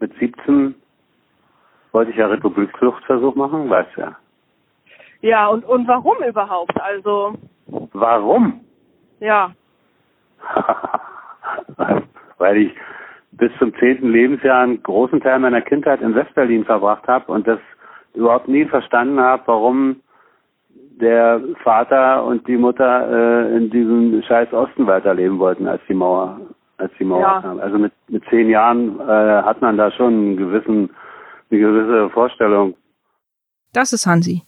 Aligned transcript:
mit 0.00 0.12
17 0.18 0.74
wollte 1.92 2.10
ich 2.10 2.16
ja 2.16 2.26
Republikfluchtversuch 2.26 3.34
machen, 3.34 3.68
weißt 3.68 3.96
du 3.96 4.00
ja. 4.02 4.16
Ja, 5.22 5.48
und, 5.48 5.64
und 5.64 5.86
warum 5.86 6.16
überhaupt? 6.26 6.80
Also, 6.80 7.34
Warum? 7.92 8.60
ja. 9.20 9.52
Weil 12.38 12.56
ich 12.56 12.72
bis 13.32 13.50
zum 13.58 13.74
zehnten 13.76 14.10
Lebensjahr 14.10 14.62
einen 14.62 14.82
großen 14.82 15.20
Teil 15.20 15.38
meiner 15.38 15.60
Kindheit 15.60 16.00
in 16.00 16.14
Westberlin 16.14 16.64
verbracht 16.64 17.06
habe 17.06 17.30
und 17.30 17.46
das 17.46 17.60
überhaupt 18.14 18.48
nie 18.48 18.64
verstanden 18.64 19.20
habe, 19.20 19.42
warum 19.46 20.00
der 21.00 21.40
Vater 21.62 22.24
und 22.24 22.46
die 22.46 22.56
Mutter 22.56 23.10
äh, 23.10 23.56
in 23.56 23.70
diesem 23.70 24.22
scheiß 24.22 24.52
Osten 24.52 24.86
weiterleben 24.86 25.38
wollten, 25.38 25.66
als 25.66 25.80
die 25.88 25.94
Mauer, 25.94 26.40
als 26.80 26.92
die 26.98 27.04
Mauer 27.04 27.20
Ja. 27.20 27.40
kam. 27.42 27.60
Also 27.60 27.78
mit, 27.78 27.92
mit 28.08 28.22
zehn 28.30 28.48
Jahren 28.48 28.98
äh, 29.00 29.42
hat 29.42 29.60
man 29.60 29.76
da 29.76 29.90
schon 29.92 30.12
einen 30.14 30.36
gewissen, 30.36 30.90
eine 31.50 31.60
gewisse 31.60 32.10
Vorstellung. 32.10 32.74
Das 33.72 33.92
ist 33.92 34.06
Hansi. 34.06 34.42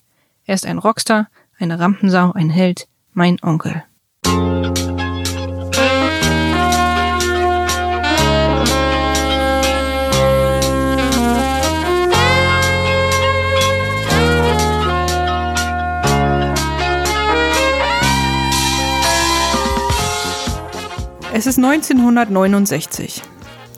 Er 0.46 0.54
ist 0.54 0.66
ein 0.66 0.78
Rockstar, 0.78 1.28
eine 1.60 1.78
Rampensau, 1.78 2.32
ein 2.34 2.50
Held, 2.50 2.86
mein 3.14 3.36
Onkel. 3.42 3.84
Es 21.44 21.48
ist 21.48 21.58
1969. 21.58 23.20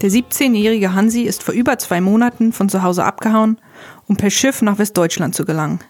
Der 0.02 0.10
17-jährige 0.10 0.92
Hansi 0.92 1.23
ist 1.23 1.42
vor 1.42 1.54
über 1.54 1.78
zwei 1.78 2.02
Monaten 2.02 2.52
von 2.52 2.68
zu 2.68 2.82
Hause 2.82 3.04
abgehauen, 3.04 3.56
um 4.06 4.18
per 4.18 4.28
Schiff 4.28 4.60
nach 4.60 4.77
Westdeutschland 4.77 5.34
zu 5.34 5.46
gelangen. 5.46 5.80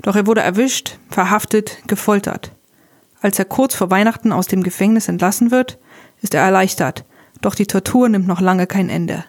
Doch 0.00 0.16
er 0.16 0.26
wurde 0.26 0.40
erwischt, 0.40 0.96
verhaftet, 1.10 1.82
gefoltert. 1.86 2.52
Als 3.20 3.38
er 3.38 3.44
kurz 3.44 3.74
vor 3.74 3.90
Weihnachten 3.90 4.32
aus 4.32 4.46
dem 4.46 4.62
Gefängnis 4.62 5.06
entlassen 5.06 5.50
wird, 5.50 5.76
ist 6.22 6.32
er 6.32 6.40
erleichtert, 6.40 7.04
doch 7.42 7.54
die 7.54 7.66
Tortur 7.66 8.08
nimmt 8.08 8.26
noch 8.26 8.40
lange 8.40 8.66
kein 8.66 8.88
Ende. 8.88 9.22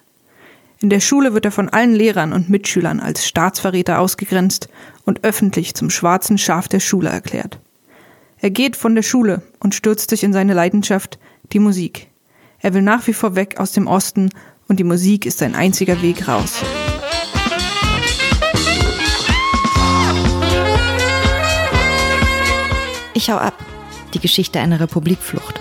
In 0.80 0.90
der 0.90 1.02
Schule 1.02 1.34
wird 1.34 1.44
er 1.44 1.52
von 1.52 1.68
allen 1.68 1.94
Lehrern 1.94 2.32
und 2.32 2.50
Mitschülern 2.50 3.02
als 3.02 3.28
Staatsverräter 3.28 4.00
ausgegrenzt 4.00 4.70
und 5.04 5.26
öffentlich 5.26 5.76
zum 5.76 5.90
schwarzen 5.90 6.38
Schaf 6.38 6.70
der 6.70 6.80
Schule 6.80 7.10
erklärt. 7.10 7.60
Er 8.40 8.52
geht 8.52 8.78
von 8.78 8.96
der 8.96 9.04
Schule 9.04 9.42
und 9.60 9.76
stürzt 9.76 10.12
sich 10.12 10.24
in 10.24 10.32
seine 10.32 10.54
Leidenschaft, 10.54 11.20
die 11.54 11.60
Musik. 11.60 12.08
Er 12.60 12.74
will 12.74 12.82
nach 12.82 13.06
wie 13.08 13.14
vor 13.14 13.36
weg 13.36 13.60
aus 13.60 13.72
dem 13.72 13.88
Osten 13.88 14.30
und 14.68 14.80
die 14.80 14.84
Musik 14.84 15.26
ist 15.26 15.40
sein 15.40 15.56
einziger 15.56 16.02
Weg 16.02 16.28
raus. 16.28 16.62
Ich 23.14 23.30
hau 23.30 23.38
ab. 23.38 23.54
Die 24.14 24.20
Geschichte 24.20 24.60
einer 24.60 24.80
Republikflucht. 24.80 25.60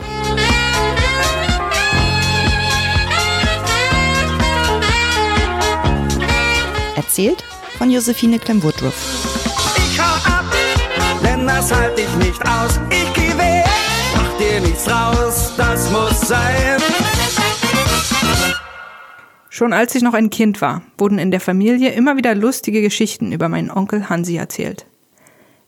Erzählt 6.96 7.44
von 7.78 7.90
Josephine 7.90 8.38
Clem-Woodruff. 8.38 8.94
Ich 9.76 10.00
hau 10.00 10.30
ab, 10.30 10.44
denn 11.22 11.46
das 11.46 11.72
halt 11.72 11.98
ich 11.98 12.14
nicht 12.16 12.40
aus. 12.46 12.80
Ich 12.90 13.11
dir 14.52 14.60
nichts 14.60 14.90
raus, 14.90 15.54
das 15.56 15.90
muss 15.90 16.20
sein. 16.20 16.80
Schon 19.48 19.72
als 19.72 19.94
ich 19.94 20.02
noch 20.02 20.14
ein 20.14 20.30
Kind 20.30 20.60
war, 20.60 20.82
wurden 20.98 21.18
in 21.18 21.30
der 21.30 21.40
Familie 21.40 21.92
immer 21.92 22.16
wieder 22.16 22.34
lustige 22.34 22.82
Geschichten 22.82 23.32
über 23.32 23.48
meinen 23.48 23.70
Onkel 23.70 24.08
Hansi 24.08 24.36
erzählt. 24.36 24.86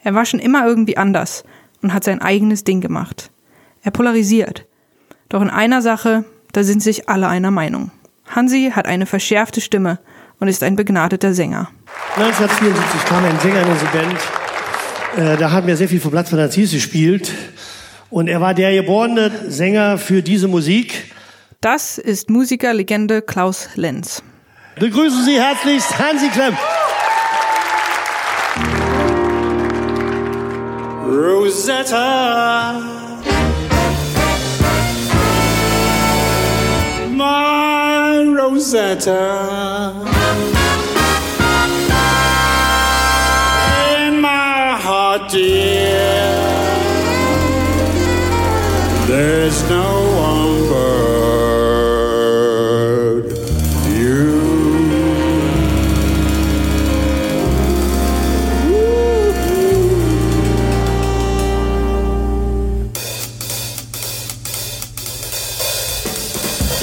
Er 0.02 0.14
war 0.14 0.26
schon 0.26 0.40
immer 0.40 0.66
irgendwie 0.66 0.96
anders 0.96 1.44
und 1.82 1.94
hat 1.94 2.04
sein 2.04 2.20
eigenes 2.20 2.64
Ding 2.64 2.80
gemacht. 2.80 3.30
Er 3.82 3.90
polarisiert. 3.90 4.66
Doch 5.28 5.40
in 5.40 5.50
einer 5.50 5.80
Sache, 5.80 6.24
da 6.52 6.62
sind 6.62 6.82
sich 6.82 7.08
alle 7.08 7.28
einer 7.28 7.50
Meinung. 7.50 7.90
Hansi 8.26 8.72
hat 8.74 8.86
eine 8.86 9.06
verschärfte 9.06 9.60
Stimme 9.60 9.98
und 10.40 10.48
ist 10.48 10.62
ein 10.62 10.76
begnadeter 10.76 11.32
Sänger. 11.32 11.70
1974 12.16 13.04
kam 13.06 13.24
ein 13.24 13.38
Sänger 13.40 13.62
in 13.62 13.68
unsere 13.68 13.90
Band. 13.92 14.18
Äh, 15.16 15.36
da 15.38 15.52
haben 15.52 15.66
wir 15.66 15.76
sehr 15.76 15.88
viel 15.88 16.00
vom 16.00 16.10
Platz 16.10 16.30
von 16.30 16.38
Aziz 16.38 16.72
gespielt. 16.72 17.32
Und 18.14 18.28
er 18.28 18.40
war 18.40 18.54
der 18.54 18.72
geborene 18.72 19.32
Sänger 19.48 19.98
für 19.98 20.22
diese 20.22 20.46
Musik. 20.46 21.12
Das 21.60 21.98
ist 21.98 22.30
Musikerlegende 22.30 23.22
Klaus 23.22 23.70
Lenz. 23.74 24.22
Begrüßen 24.78 25.24
Sie 25.24 25.36
herzlichst 25.36 25.98
Hansi 25.98 26.28
Klemm. 26.28 26.56
Rosetta. 31.08 32.80
My 37.10 38.22
Rosetta. 38.38 40.03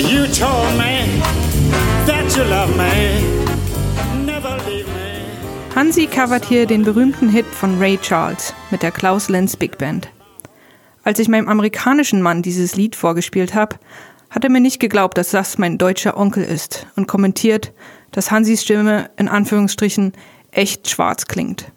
You 0.01 0.25
told 0.25 0.75
me 0.79 1.21
that 2.07 2.35
you 2.35 2.43
love 2.43 2.75
me. 2.75 3.21
Never 4.25 4.57
leave 4.67 4.87
me. 4.87 5.75
Hansi 5.75 6.07
covert 6.07 6.43
hier 6.43 6.65
den 6.65 6.83
berühmten 6.83 7.29
Hit 7.29 7.45
von 7.45 7.77
Ray 7.77 7.99
Charles 7.99 8.55
mit 8.71 8.81
der 8.81 8.89
Klaus 8.89 9.29
Lenz 9.29 9.55
Big 9.55 9.77
Band. 9.77 10.09
Als 11.03 11.19
ich 11.19 11.27
meinem 11.29 11.47
amerikanischen 11.47 12.23
Mann 12.23 12.41
dieses 12.41 12.75
Lied 12.75 12.95
vorgespielt 12.95 13.53
habe, 13.53 13.75
hat 14.31 14.43
er 14.43 14.49
mir 14.49 14.59
nicht 14.59 14.79
geglaubt, 14.79 15.19
dass 15.19 15.29
das 15.29 15.59
mein 15.59 15.77
deutscher 15.77 16.17
Onkel 16.17 16.45
ist 16.45 16.87
und 16.95 17.07
kommentiert, 17.07 17.71
dass 18.11 18.31
Hansis 18.31 18.63
Stimme 18.63 19.11
in 19.17 19.27
Anführungsstrichen 19.27 20.13
echt 20.49 20.89
schwarz 20.89 21.27
klingt. 21.27 21.71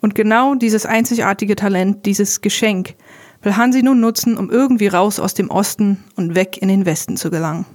Und 0.00 0.16
genau 0.16 0.56
dieses 0.56 0.84
einzigartige 0.84 1.54
Talent, 1.54 2.06
dieses 2.06 2.40
Geschenk, 2.40 2.96
will 3.44 3.56
Hansi 3.56 3.82
nun 3.82 4.00
nutzen, 4.00 4.36
um 4.36 4.50
irgendwie 4.50 4.88
raus 4.88 5.20
aus 5.20 5.34
dem 5.34 5.50
Osten 5.50 6.02
und 6.16 6.34
weg 6.34 6.58
in 6.60 6.68
den 6.68 6.86
Westen 6.86 7.16
zu 7.16 7.30
gelangen. 7.30 7.66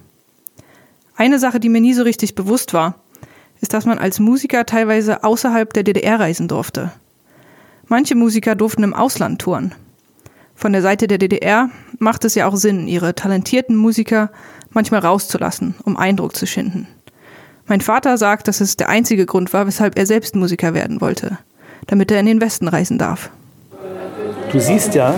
Eine 1.15 1.39
Sache, 1.39 1.59
die 1.59 1.69
mir 1.69 1.81
nie 1.81 1.93
so 1.93 2.03
richtig 2.03 2.35
bewusst 2.35 2.73
war, 2.73 2.95
ist, 3.61 3.73
dass 3.73 3.85
man 3.85 3.99
als 3.99 4.19
Musiker 4.19 4.65
teilweise 4.65 5.23
außerhalb 5.23 5.73
der 5.73 5.83
DDR 5.83 6.19
reisen 6.19 6.47
durfte. 6.47 6.91
Manche 7.87 8.15
Musiker 8.15 8.55
durften 8.55 8.83
im 8.83 8.93
Ausland 8.93 9.41
touren. 9.41 9.75
Von 10.55 10.73
der 10.73 10.81
Seite 10.81 11.07
der 11.07 11.17
DDR 11.17 11.69
macht 11.99 12.25
es 12.25 12.35
ja 12.35 12.47
auch 12.47 12.55
Sinn, 12.55 12.87
ihre 12.87 13.15
talentierten 13.15 13.75
Musiker 13.75 14.31
manchmal 14.71 15.01
rauszulassen, 15.01 15.75
um 15.83 15.97
Eindruck 15.97 16.35
zu 16.35 16.45
schinden. 16.45 16.87
Mein 17.65 17.81
Vater 17.81 18.17
sagt, 18.17 18.47
dass 18.47 18.61
es 18.61 18.77
der 18.77 18.89
einzige 18.89 19.25
Grund 19.25 19.53
war, 19.53 19.67
weshalb 19.67 19.97
er 19.97 20.05
selbst 20.05 20.35
Musiker 20.35 20.73
werden 20.73 21.01
wollte, 21.01 21.37
damit 21.87 22.11
er 22.11 22.19
in 22.19 22.25
den 22.25 22.41
Westen 22.41 22.67
reisen 22.67 22.97
darf. 22.97 23.29
Du 24.51 24.59
siehst 24.59 24.95
ja, 24.95 25.15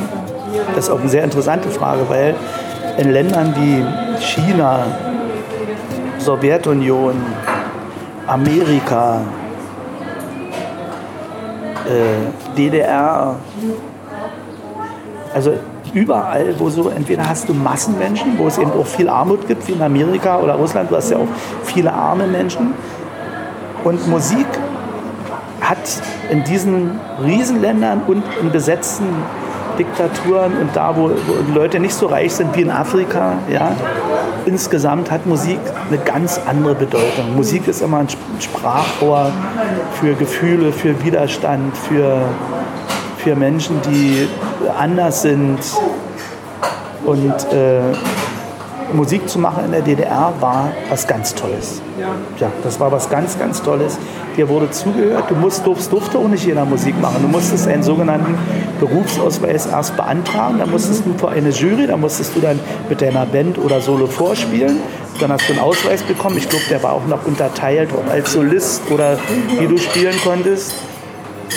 das 0.75 0.85
ist 0.85 0.89
auch 0.89 0.99
eine 0.99 1.09
sehr 1.09 1.23
interessante 1.23 1.69
Frage, 1.69 2.01
weil 2.07 2.35
in 2.97 3.11
Ländern 3.11 3.53
wie 3.55 3.85
China, 4.19 4.85
Sowjetunion, 6.17 7.15
Amerika, 8.27 9.21
äh, 11.85 12.57
DDR, 12.57 13.35
also 15.33 15.53
überall, 15.93 16.53
wo 16.57 16.69
so, 16.69 16.89
entweder 16.89 17.27
hast 17.27 17.49
du 17.49 17.53
Massenmenschen, 17.53 18.37
wo 18.37 18.47
es 18.47 18.57
eben 18.57 18.71
auch 18.71 18.85
viel 18.85 19.09
Armut 19.09 19.47
gibt, 19.47 19.67
wie 19.67 19.73
in 19.73 19.81
Amerika 19.81 20.39
oder 20.39 20.55
Russland, 20.55 20.91
du 20.91 20.95
hast 20.95 21.11
ja 21.11 21.17
auch 21.17 21.27
viele 21.63 21.91
arme 21.91 22.27
Menschen. 22.27 22.73
Und 23.83 24.07
Musik 24.07 24.47
hat 25.61 25.77
in 26.29 26.43
diesen 26.43 26.99
Riesenländern 27.23 28.01
und 28.07 28.23
in 28.41 28.51
besetzten 28.51 29.05
Diktaturen 29.77 30.57
und 30.59 30.75
da, 30.75 30.95
wo, 30.95 31.09
wo 31.09 31.53
Leute 31.53 31.79
nicht 31.79 31.93
so 31.93 32.07
reich 32.07 32.33
sind 32.33 32.55
wie 32.55 32.61
in 32.61 32.71
Afrika, 32.71 33.33
ja, 33.51 33.71
insgesamt 34.45 35.11
hat 35.11 35.25
Musik 35.25 35.59
eine 35.89 35.97
ganz 35.99 36.39
andere 36.47 36.75
Bedeutung. 36.75 37.35
Musik 37.35 37.67
ist 37.67 37.81
immer 37.81 37.97
ein 37.99 38.07
Sp- 38.09 38.19
Sprachrohr 38.39 39.31
für 39.99 40.13
Gefühle, 40.13 40.71
für 40.71 41.03
Widerstand, 41.03 41.75
für, 41.77 42.21
für 43.17 43.35
Menschen, 43.35 43.79
die 43.89 44.27
anders 44.77 45.21
sind. 45.21 45.59
Und 47.03 47.33
äh, 47.51 47.81
Musik 48.93 49.27
zu 49.29 49.39
machen 49.39 49.65
in 49.65 49.71
der 49.71 49.81
DDR 49.81 50.33
war 50.39 50.71
was 50.89 51.07
ganz 51.07 51.33
Tolles. 51.33 51.81
Ja. 51.99 52.51
Das 52.63 52.79
war 52.79 52.91
was 52.91 53.09
ganz, 53.09 53.37
ganz 53.37 53.61
Tolles. 53.61 53.97
Dir 54.37 54.47
wurde 54.49 54.69
zugehört, 54.71 55.29
du 55.29 55.35
musst, 55.35 55.65
durfst, 55.65 55.91
durfte 55.91 56.17
auch 56.17 56.27
nicht 56.27 56.45
jeder 56.45 56.65
Musik 56.65 56.99
machen. 57.01 57.17
Du 57.21 57.27
musstest 57.27 57.67
einen 57.67 57.83
sogenannten 57.83 58.37
Berufsausweis 58.79 59.65
erst 59.65 59.97
beantragen, 59.97 60.59
dann 60.59 60.71
musstest 60.71 61.05
du 61.05 61.13
vor 61.17 61.31
eine 61.31 61.49
Jury, 61.49 61.87
da 61.87 61.97
musstest 61.97 62.35
du 62.35 62.39
dann 62.39 62.59
mit 62.89 63.01
deiner 63.01 63.25
Band 63.25 63.57
oder 63.57 63.81
Solo 63.81 64.07
vorspielen. 64.07 64.77
Dann 65.19 65.31
hast 65.31 65.47
du 65.47 65.53
einen 65.53 65.61
Ausweis 65.61 66.01
bekommen. 66.03 66.37
Ich 66.37 66.49
glaube, 66.49 66.65
der 66.69 66.81
war 66.81 66.93
auch 66.93 67.05
noch 67.05 67.25
unterteilt, 67.25 67.89
ob 67.93 68.09
als 68.09 68.33
Solist 68.33 68.81
oder 68.89 69.19
wie 69.59 69.67
du 69.67 69.77
spielen 69.77 70.15
konntest. 70.23 70.73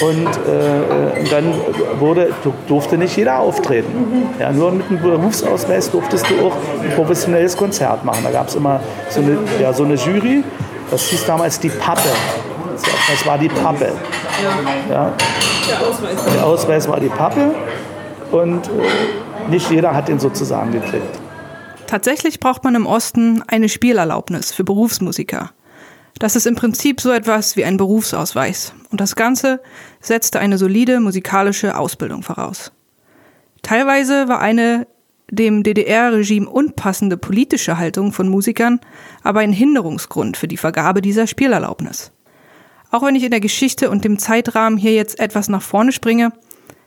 Und 0.03 0.27
äh, 0.27 1.25
dann 1.31 1.55
wurde, 2.01 2.33
du- 2.43 2.53
durfte 2.67 2.99
nicht 2.99 3.17
jeder 3.17 3.39
auftreten. 3.39 4.27
Ja, 4.41 4.51
nur 4.51 4.73
mit 4.73 4.89
einem 4.91 5.01
Berufsausweis 5.01 5.91
durftest 5.91 6.27
du 6.29 6.47
auch 6.49 6.57
ein 6.83 6.91
professionelles 6.97 7.57
Konzert 7.57 8.05
machen. 8.05 8.21
Da 8.25 8.31
gab 8.31 8.49
es 8.49 8.55
immer 8.57 8.81
so 9.11 9.21
eine, 9.21 9.39
ja, 9.61 9.73
so 9.73 9.85
eine 9.85 9.95
Jury, 9.95 10.43
das 10.91 11.03
hieß 11.11 11.27
damals 11.27 11.61
die 11.61 11.69
Pappe. 11.69 12.09
Das 13.09 13.25
war 13.27 13.39
die 13.39 13.49
Pappe. 13.49 13.93
Ja. 14.91 15.13
Der 16.35 16.45
Ausweis 16.45 16.89
war 16.89 16.99
die 16.99 17.09
Pappe 17.09 17.55
und 18.33 18.67
äh, 18.67 19.51
nicht 19.51 19.71
jeder 19.71 19.95
hat 19.95 20.09
den 20.09 20.19
sozusagen 20.19 20.73
gekriegt. 20.73 21.19
Tatsächlich 21.87 22.41
braucht 22.41 22.65
man 22.65 22.75
im 22.75 22.87
Osten 22.87 23.43
eine 23.47 23.69
Spielerlaubnis 23.69 24.53
für 24.53 24.65
Berufsmusiker. 24.65 25.51
Das 26.19 26.37
ist 26.37 26.47
im 26.47 26.55
Prinzip 26.55 27.01
so 27.01 27.11
etwas 27.11 27.57
wie 27.57 27.65
ein 27.65 27.77
Berufsausweis. 27.77 28.73
Und 28.91 29.01
das 29.01 29.17
Ganze 29.17 29.61
setzte 30.01 30.39
eine 30.39 30.59
solide 30.59 31.01
musikalische 31.01 31.77
Ausbildung 31.77 32.23
voraus. 32.23 32.73
Teilweise 33.63 34.29
war 34.29 34.41
eine 34.41 34.87
dem 35.31 35.63
DDR-Regime 35.63 36.49
unpassende 36.49 37.17
politische 37.17 37.79
Haltung 37.79 38.13
von 38.13 38.29
Musikern 38.29 38.81
aber 39.23 39.41
ein 39.41 39.53
Hinderungsgrund 39.53 40.37
für 40.37 40.49
die 40.49 40.59
Vergabe 40.59 41.01
dieser 41.01 41.27
Spielerlaubnis. 41.27 42.13
Auch 42.91 43.03
wenn 43.03 43.17
ich 43.17 43.25
in 43.25 43.31
der 43.31 43.41
Geschichte 43.41 43.91
und 43.91 44.05
dem 44.05 44.19
Zeitrahmen 44.19 44.79
hier 44.79 44.95
jetzt 44.95 45.19
etwas 45.19 45.49
nach 45.49 45.63
vorne 45.63 45.93
springe, 45.93 46.33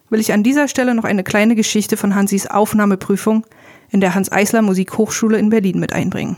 will 0.09 0.21
ich 0.21 0.31
an 0.31 0.43
dieser 0.43 0.67
Stelle 0.67 0.95
noch 0.95 1.03
eine 1.03 1.23
kleine 1.23 1.55
Geschichte 1.55 1.97
von 1.97 2.15
Hansis 2.15 2.47
Aufnahmeprüfung 2.47 3.45
in 3.89 3.99
der 3.99 4.15
Hans-Eisler 4.15 4.61
Musikhochschule 4.61 5.37
in 5.37 5.49
Berlin 5.49 5.79
mit 5.79 5.91
einbringen. 5.91 6.37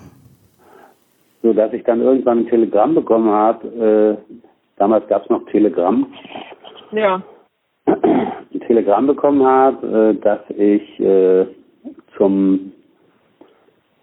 So 1.42 1.54
dass 1.54 1.72
ich 1.74 1.84
dann 1.84 2.02
irgendwann 2.02 2.40
ein 2.40 2.48
Telegramm 2.48 2.96
bekommen 2.96 3.30
habe. 3.30 4.18
Äh, 4.28 4.36
damals 4.78 5.08
gab 5.08 5.24
es 5.24 5.30
noch 5.30 5.46
Telegramm. 5.46 6.08
Ja. 6.92 7.22
Ein 7.86 8.60
Telegramm 8.68 9.08
bekommen 9.08 9.46
habe, 9.46 10.16
äh, 10.18 10.22
dass 10.22 10.40
ich 10.50 11.00
äh, 11.00 11.46
zum 12.18 12.74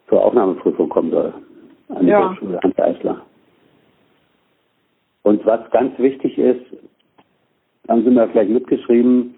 zur 0.09 0.25
Aufnahmeprüfung 0.25 0.89
kommen 0.89 1.11
soll 1.11 1.35
an 1.89 2.07
die 2.07 2.11
Ja. 2.11 2.31
Hochschule 2.31 2.61
Hans 2.63 2.79
Eisler. 2.79 3.23
Und 5.23 5.45
was 5.45 5.69
ganz 5.73 5.99
wichtig 5.99 6.39
ist, 6.39 6.63
haben 7.89 8.05
Sie 8.05 8.11
mir 8.11 8.29
vielleicht 8.29 8.51
mitgeschrieben, 8.51 9.35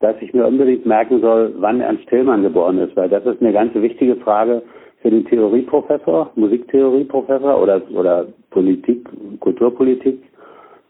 dass 0.00 0.16
ich 0.20 0.32
mir 0.32 0.46
unbedingt 0.46 0.86
merken 0.86 1.20
soll, 1.20 1.54
wann 1.58 1.80
Ernst 1.80 2.06
Tillmann 2.08 2.42
geboren 2.42 2.78
ist, 2.78 2.96
weil 2.96 3.08
das 3.08 3.24
ist 3.24 3.40
eine 3.40 3.52
ganz 3.52 3.74
wichtige 3.74 4.16
Frage 4.16 4.62
für 5.00 5.10
den 5.10 5.24
Theorieprofessor, 5.26 6.30
Musiktheorieprofessor 6.34 7.60
oder, 7.60 7.82
oder 7.90 8.26
Politik, 8.50 9.08
Kulturpolitik. 9.40 10.22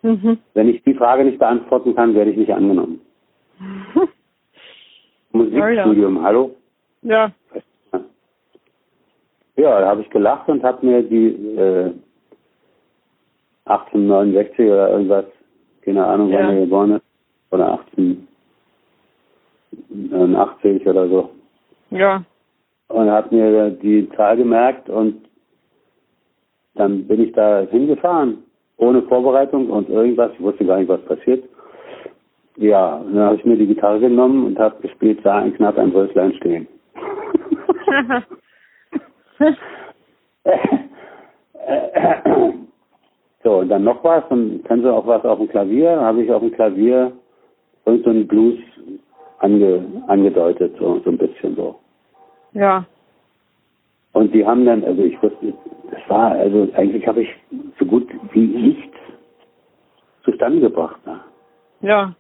Mhm. 0.03 0.39
Wenn 0.55 0.69
ich 0.69 0.83
die 0.85 0.95
Frage 0.95 1.25
nicht 1.25 1.39
beantworten 1.39 1.95
kann, 1.95 2.15
werde 2.15 2.31
ich 2.33 2.37
nicht 2.37 2.53
angenommen. 2.53 3.01
Musikstudium, 5.33 6.23
hallo? 6.23 6.57
Ja. 7.03 7.31
Ja, 9.57 9.81
da 9.81 9.89
habe 9.89 10.01
ich 10.01 10.11
gelacht 10.11 10.49
und 10.49 10.63
habe 10.63 10.85
mir 10.87 11.03
die 11.03 11.27
äh, 11.57 11.93
1869 13.67 14.59
oder 14.67 14.91
irgendwas, 14.91 15.27
keine 15.83 16.05
Ahnung, 16.07 16.33
wann 16.33 16.47
Ja. 16.47 16.51
er 16.53 16.61
geboren 16.61 16.93
ist, 16.93 17.05
oder 17.51 17.79
1880 19.91 20.87
oder 20.87 21.09
so. 21.09 21.31
Ja. 21.91 22.25
Und 22.91 23.11
habe 23.11 23.35
mir 23.35 23.71
die 23.71 24.09
Zahl 24.17 24.37
gemerkt 24.37 24.91
und 24.91 25.25
dann 26.75 27.07
bin 27.07 27.23
ich 27.23 27.33
da 27.33 27.61
hingefahren, 27.71 28.43
ohne 28.79 29.03
Vorbereitung 29.03 29.71
und 29.71 29.89
irgendwas, 29.89 30.33
ich 30.35 30.41
wusste 30.41 30.65
gar 30.65 30.79
nicht, 30.79 30.89
was 30.89 31.03
passiert. 31.03 31.45
Ja, 32.57 33.01
dann 33.05 33.19
habe 33.19 33.37
ich 33.37 33.45
mir 33.45 33.57
die 33.57 33.69
Gitarre 33.69 34.01
genommen 34.01 34.45
und 34.47 34.59
habe 34.59 34.83
gespielt, 34.83 35.21
sah 35.23 35.39
ein 35.39 35.55
knapp 35.55 35.79
ein 35.79 35.91
Röslein 35.91 36.35
stehen. 36.35 36.67
so, 43.45 43.59
und 43.59 43.69
dann 43.69 43.85
noch 43.85 44.03
was, 44.03 44.25
und 44.31 44.65
können 44.65 44.83
Sie 44.83 44.93
auch 44.93 45.07
was 45.07 45.25
auf 45.25 45.39
dem 45.39 45.49
Klavier? 45.49 46.01
Habe 46.01 46.23
ich 46.23 46.31
auf 46.33 46.43
dem 46.43 46.53
Klavier 46.53 47.13
irgend 47.87 48.05
so 48.05 48.13
Blues 48.25 48.59
ange, 49.39 49.85
angedeutet, 50.09 50.75
so, 50.79 51.01
so 51.05 51.11
ein 51.11 51.19
bisschen 51.19 51.55
so. 51.57 51.77
Ja. 52.53 52.85
Und 54.13 54.35
die 54.35 54.45
haben 54.45 54.65
dann, 54.67 54.85
also 54.85 55.03
ich 55.03 55.21
wusste, 55.23 55.55
das 55.91 56.01
war, 56.09 56.33
also 56.33 56.69
eigentlich 56.75 57.07
habe 57.07 57.23
ich 57.23 57.29
so 57.79 57.85
gut 57.85 58.09
wie 58.33 58.47
nichts 58.47 58.97
zustande 60.25 60.61
gebracht 60.61 60.99
ne, 61.07 61.21
Ja. 61.81 62.15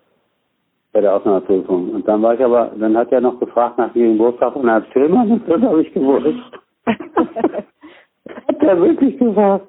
bei 0.93 1.00
der 1.00 1.15
Aufnahmeprüfung. 1.17 1.91
Und 1.91 2.06
dann 2.09 2.23
war 2.23 2.35
ich 2.35 2.44
aber, 2.44 2.73
dann 2.79 2.97
hat 2.97 3.11
er 3.12 3.21
noch 3.21 3.38
gefragt 3.41 3.79
nach 3.79 3.93
dem 3.93 4.12
Geburtstag 4.12 4.55
und 4.56 4.69
Herrn 4.69 4.87
Tillmann 4.93 5.31
und 5.32 5.49
das 5.49 5.61
habe 5.62 5.82
ich 5.82 5.93
gewusst. 5.93 6.27
hat 6.87 8.62
er 8.62 8.81
wirklich 8.81 9.19
gesagt. 9.19 9.67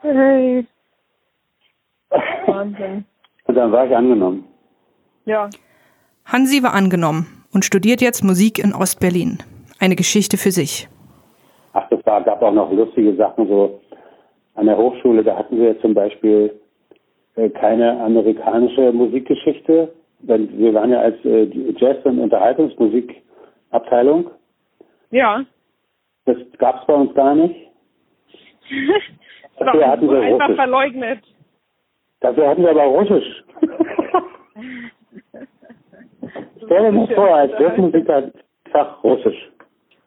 Hey. 0.00 0.66
Wahnsinn. 2.46 3.04
und 3.46 3.54
dann 3.54 3.72
war 3.72 3.86
ich 3.86 3.94
angenommen. 3.96 4.44
Ja. 5.24 5.50
Hansi 6.24 6.62
war 6.62 6.72
angenommen 6.72 7.26
und 7.56 7.64
studiert 7.64 8.00
jetzt 8.02 8.22
Musik 8.22 8.62
in 8.62 8.74
Ostberlin. 8.74 9.38
Eine 9.80 9.96
Geschichte 9.96 10.36
für 10.36 10.50
sich. 10.50 10.88
Ach, 11.72 11.88
das 11.88 12.04
war, 12.04 12.22
gab 12.22 12.42
auch 12.42 12.52
noch 12.52 12.70
lustige 12.70 13.16
Sachen 13.16 13.48
so 13.48 13.80
an 14.56 14.66
der 14.66 14.76
Hochschule. 14.76 15.24
Da 15.24 15.38
hatten 15.38 15.58
wir 15.58 15.80
zum 15.80 15.94
Beispiel 15.94 16.52
äh, 17.36 17.48
keine 17.48 17.98
amerikanische 17.98 18.92
Musikgeschichte. 18.92 19.90
Denn 20.20 20.50
wir 20.58 20.74
waren 20.74 20.90
ja 20.90 21.00
als 21.00 21.16
äh, 21.24 21.44
Jazz- 21.78 22.04
und 22.04 22.18
Unterhaltungsmusikabteilung. 22.18 24.30
Ja. 25.10 25.42
Das 26.26 26.36
gab 26.58 26.82
es 26.82 26.86
bei 26.86 26.94
uns 26.94 27.14
gar 27.14 27.34
nicht. 27.34 27.56
Das 29.58 29.68
Dafür 29.68 29.88
hatten 29.88 30.10
wir 30.10 30.20
einfach 30.20 30.48
Russisch. 30.48 30.56
verleugnet. 30.56 31.20
Dafür 32.20 32.48
hatten 32.50 32.62
wir 32.62 32.72
aber 32.72 32.84
Russisch. 32.84 33.42
Stell 36.66 36.84
dir 36.84 36.92
mal 36.92 37.06
vor, 37.14 37.34
als 37.34 37.52
Jazzmusiker 37.58 38.30
Fach 38.70 39.02
Russisch. 39.02 39.50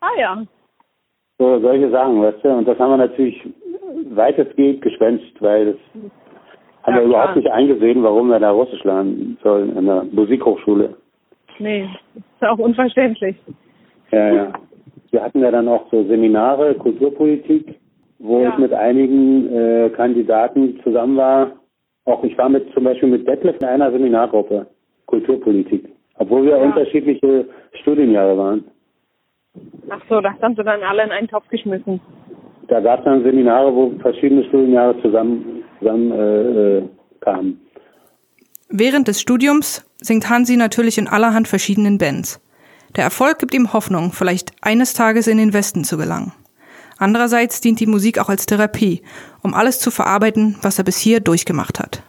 Ah 0.01 0.07
ja. 0.19 0.43
So, 1.37 1.59
solche 1.59 1.89
Sachen, 1.89 2.21
weißt 2.21 2.43
du? 2.43 2.49
Und 2.49 2.67
das 2.67 2.77
haben 2.79 2.91
wir 2.91 2.97
natürlich 2.97 3.41
weitestgehend 4.11 4.81
geschwänzt, 4.81 5.33
weil 5.39 5.65
das 5.67 5.75
haben 6.83 6.95
Ja, 6.95 7.01
wir 7.01 7.07
überhaupt 7.07 7.25
klar. 7.31 7.37
nicht 7.37 7.51
eingesehen, 7.51 8.03
warum 8.03 8.27
wir 8.29 8.39
da 8.39 8.51
Russisch 8.51 8.83
lernen 8.83 9.37
sollen 9.43 9.75
in 9.77 9.85
der 9.85 10.03
Musikhochschule. 10.11 10.95
Nee, 11.59 11.87
ist 12.15 12.47
auch 12.47 12.57
unverständlich. 12.57 13.35
Ja, 14.11 14.33
ja. 14.33 14.53
Wir 15.11 15.23
hatten 15.23 15.41
ja 15.41 15.51
dann 15.51 15.67
auch 15.67 15.89
so 15.91 16.03
Seminare, 16.05 16.75
Kulturpolitik, 16.75 17.75
wo 18.19 18.41
Ja. 18.41 18.49
ich 18.49 18.57
mit 18.57 18.73
einigen 18.73 19.51
äh, 19.53 19.89
Kandidaten 19.89 20.79
zusammen 20.83 21.17
war. 21.17 21.51
Auch 22.05 22.23
ich 22.23 22.37
war 22.37 22.49
mit 22.49 22.71
zum 22.73 22.83
Beispiel 22.83 23.09
mit 23.09 23.27
Detlef 23.27 23.57
in 23.61 23.67
einer 23.67 23.91
Seminargruppe, 23.91 24.67
Kulturpolitik. 25.05 25.89
Obwohl 26.19 26.43
wir 26.43 26.57
Ja. 26.57 26.63
unterschiedliche 26.63 27.45
Studienjahre 27.81 28.37
waren. 28.37 28.63
Ach 29.89 30.01
so, 30.07 30.21
das 30.21 30.33
haben 30.41 30.55
sie 30.55 30.63
dann 30.63 30.83
alle 30.83 31.03
in 31.03 31.11
einen 31.11 31.27
Topf 31.27 31.47
geschmissen. 31.49 31.99
Da 32.67 32.79
gab 32.79 32.99
es 32.99 33.05
dann 33.05 33.23
Seminare, 33.23 33.73
wo 33.73 33.91
verschiedene 33.99 34.43
Studienjahre 34.45 35.01
zusammen, 35.01 35.63
zusammen 35.79 36.11
äh, 36.11 36.77
äh, 36.77 36.83
kamen. 37.21 37.59
Während 38.69 39.07
des 39.07 39.19
Studiums 39.19 39.83
singt 39.97 40.29
Hansi 40.29 40.55
natürlich 40.55 40.99
in 40.99 41.07
allerhand 41.07 41.47
verschiedenen 41.47 41.97
Bands. 41.97 42.39
Der 42.95 43.03
Erfolg 43.03 43.39
gibt 43.39 43.53
ihm 43.55 43.73
Hoffnung, 43.73 44.11
vielleicht 44.11 44.51
eines 44.61 44.93
Tages 44.93 45.27
in 45.27 45.37
den 45.37 45.53
Westen 45.53 45.83
zu 45.83 45.97
gelangen. 45.97 46.33
Andererseits 46.99 47.61
dient 47.61 47.79
die 47.79 47.87
Musik 47.87 48.19
auch 48.19 48.29
als 48.29 48.45
Therapie, 48.45 49.01
um 49.41 49.53
alles 49.53 49.79
zu 49.79 49.89
verarbeiten, 49.89 50.57
was 50.61 50.77
er 50.77 50.83
bis 50.85 50.97
hier 50.97 51.21
durchgemacht 51.21 51.79
hat. 51.79 52.03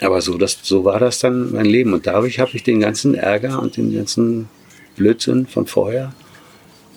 Aber 0.00 0.20
so, 0.20 0.38
das, 0.38 0.58
so 0.62 0.84
war 0.84 0.98
das 0.98 1.18
dann 1.18 1.52
mein 1.52 1.66
Leben. 1.66 1.92
Und 1.92 2.06
dadurch 2.06 2.38
habe 2.38 2.50
ich 2.54 2.62
den 2.62 2.80
ganzen 2.80 3.14
Ärger 3.14 3.60
und 3.60 3.76
den 3.76 3.94
ganzen 3.94 4.48
Blödsinn 4.96 5.46
von 5.46 5.66
vorher 5.66 6.12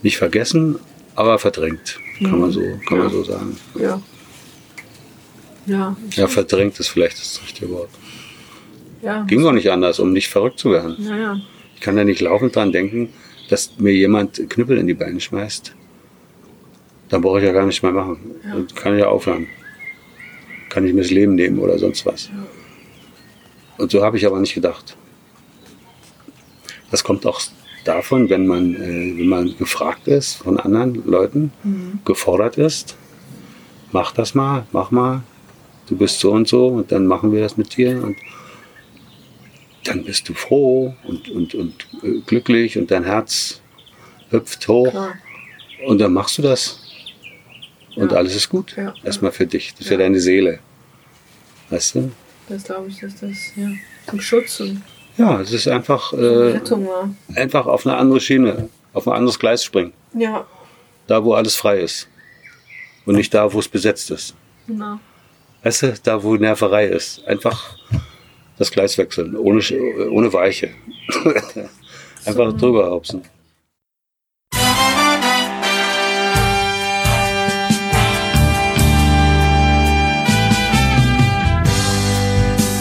nicht 0.01 0.17
vergessen, 0.17 0.79
aber 1.15 1.39
verdrängt. 1.39 1.99
Kann 2.19 2.39
man 2.39 2.51
so, 2.51 2.61
kann 2.87 2.99
man 2.99 3.09
so 3.09 3.23
sagen. 3.23 3.57
Ja. 3.79 4.01
Ja. 5.65 5.95
Ja, 6.11 6.27
verdrängt 6.27 6.79
ist 6.79 6.89
vielleicht 6.89 7.19
das 7.19 7.41
richtige 7.41 7.69
Wort. 7.71 7.89
Ja. 9.01 9.23
Ging 9.23 9.41
doch 9.41 9.51
nicht 9.51 9.69
anders, 9.71 9.99
um 9.99 10.13
nicht 10.13 10.29
verrückt 10.29 10.59
zu 10.59 10.71
werden. 10.71 10.95
Naja. 10.99 11.39
Ich 11.75 11.81
kann 11.81 11.97
ja 11.97 12.03
nicht 12.03 12.21
laufend 12.21 12.55
dran 12.55 12.71
denken, 12.71 13.09
dass 13.49 13.77
mir 13.77 13.93
jemand 13.93 14.49
Knüppel 14.49 14.77
in 14.77 14.87
die 14.87 14.93
Beine 14.93 15.19
schmeißt, 15.19 15.75
dann 17.09 17.21
brauche 17.21 17.39
ich 17.39 17.45
ja 17.45 17.51
gar 17.51 17.65
nicht 17.65 17.83
mehr 17.83 17.91
machen. 17.91 18.17
Dann 18.43 18.67
kann 18.67 18.93
ich 18.93 19.01
ja 19.01 19.07
aufhören. 19.07 19.47
Kann 20.69 20.85
ich 20.87 20.93
mir 20.93 21.01
das 21.01 21.11
Leben 21.11 21.35
nehmen 21.35 21.59
oder 21.59 21.77
sonst 21.77 22.05
was. 22.05 22.29
Und 23.77 23.91
so 23.91 24.03
habe 24.03 24.17
ich 24.17 24.25
aber 24.25 24.39
nicht 24.39 24.53
gedacht. 24.53 24.95
Das 26.91 27.03
kommt 27.03 27.25
auch 27.25 27.41
davon, 27.85 28.29
wenn 28.29 28.45
man, 28.47 28.75
äh, 28.75 29.17
wenn 29.17 29.27
man 29.27 29.57
gefragt 29.57 30.07
ist 30.07 30.35
von 30.35 30.59
anderen 30.59 31.03
Leuten, 31.05 31.51
gefordert 32.05 32.57
ist, 32.57 32.95
mach 33.91 34.11
das 34.11 34.35
mal, 34.35 34.65
mach 34.71 34.91
mal, 34.91 35.23
du 35.87 35.97
bist 35.97 36.19
so 36.19 36.31
und 36.31 36.47
so 36.47 36.67
und 36.67 36.91
dann 36.91 37.07
machen 37.07 37.31
wir 37.31 37.41
das 37.41 37.57
mit 37.57 37.75
dir 37.75 38.01
und 38.03 38.15
dann 39.85 40.03
bist 40.05 40.29
du 40.29 40.33
froh 40.33 40.95
und, 41.03 41.27
und, 41.29 41.55
und 41.55 41.87
äh, 42.03 42.19
glücklich 42.25 42.77
und 42.77 42.89
dein 42.89 43.03
Herz 43.03 43.59
hüpft 44.29 44.65
hoch 44.67 44.89
Klar. 44.91 45.15
und 45.85 45.99
dann 45.99 46.13
machst 46.13 46.37
du 46.37 46.41
das 46.41 46.79
und 47.95 48.11
Ja. 48.11 48.17
alles 48.17 48.35
ist 48.35 48.49
gut. 48.49 48.75
Ja. 48.77 48.93
Erstmal 49.03 49.31
für 49.31 49.45
dich, 49.45 49.73
für 49.79 49.97
deine 49.97 50.19
Seele. 50.19 50.59
Weißt 51.69 51.95
du? 51.95 52.11
Das 52.49 52.63
glaube 52.63 52.89
ich, 52.89 52.99
dass 52.99 53.15
das 53.19 53.37
ja 53.55 53.69
zum 54.09 54.19
Schutz 54.21 54.59
und 54.59 54.81
Ja, 55.17 55.39
es 55.41 55.51
ist 55.53 55.67
einfach, 55.67 56.11
äh, 56.13 56.17
Rettung 56.17 56.87
war. 56.87 57.09
einfach 57.35 57.65
auf 57.65 57.85
eine 57.85 57.95
andere 57.97 58.19
Schiene, 58.19 58.69
auf 58.93 59.07
ein 59.07 59.13
anderes 59.13 59.39
Gleis 59.39 59.63
springen. 59.63 59.93
Ja, 60.13 60.45
Da, 61.07 61.23
wo 61.23 61.33
alles 61.33 61.55
frei 61.55 61.79
ist. 61.81 62.07
Und 63.05 63.15
nicht 63.15 63.33
da, 63.33 63.51
wo 63.51 63.59
es 63.59 63.67
besetzt 63.67 64.09
ist. 64.11 64.33
genau. 64.67 64.99
Weißt 65.63 65.83
du, 65.83 65.93
da, 66.03 66.21
wo 66.21 66.35
Nerverei 66.35 66.87
ist. 66.87 67.25
Einfach 67.25 67.77
das 68.57 68.69
Gleis 68.71 68.97
wechseln, 68.97 69.35
ohne, 69.37 69.61
ohne 70.11 70.31
Weiche. 70.33 70.69
Einfach 72.25 72.53
drüber 72.57 72.89
hopsen. 72.91 73.21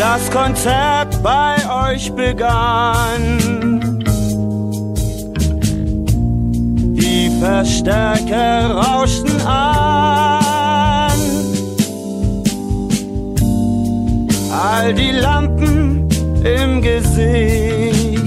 Das 0.03 0.29
Konzert 0.33 1.23
bei 1.23 1.93
euch 1.93 2.13
begann. 2.13 3.39
Die 6.97 7.31
Verstärker 7.39 8.73
rauschten 8.73 9.41
an. 9.43 11.13
All 14.51 14.93
die 14.93 15.13
Lampen 15.13 16.09
im 16.43 16.83
Gesicht. 16.83 18.25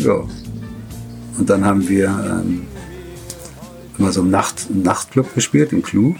Ja. 0.00 0.24
Und 1.38 1.48
dann 1.48 1.64
haben 1.64 1.88
wir 1.88 2.08
ähm, 2.08 2.66
immer 3.96 4.12
so 4.12 4.20
im, 4.20 4.28
Nacht, 4.30 4.66
im 4.68 4.82
Nachtclub 4.82 5.34
gespielt, 5.34 5.72
im 5.72 5.82
Clou. 5.82 6.16